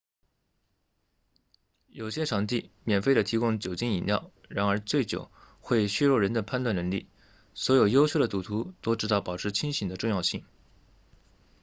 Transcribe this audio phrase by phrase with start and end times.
[1.89, 7.07] 有些场地免费提供酒精饮料然而醉酒会削弱人的判断能力
[7.53, 10.43] 所有优秀的赌徒都知道保持清醒的重要性